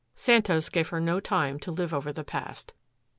[0.15, 2.73] Santos gave her no time to live over the past.